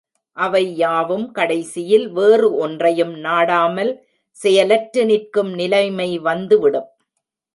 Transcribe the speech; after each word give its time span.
அவை 0.37 0.61
யாவும் 0.75 1.25
கடைசியில் 1.31 2.07
வேறு 2.09 2.47
ஒன்றையும் 2.57 3.13
நாடாமல் 3.17 3.91
செயலற்று 4.37 5.03
நிற்கும் 5.05 5.51
நிலைமை 5.53 6.09
வந்து 6.19 6.57
விடும். 6.59 6.89